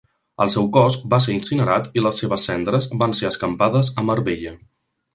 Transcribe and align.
El 0.45 0.51
seu 0.53 0.63
cos 0.77 0.97
va 1.11 1.19
ser 1.25 1.35
incinerat 1.41 1.99
i 2.01 2.05
les 2.05 2.23
seves 2.23 2.49
cendres 2.51 2.91
van 3.05 3.17
ser 3.23 3.31
escampades 3.33 3.97
a 4.03 4.11
Marbella. 4.13 4.61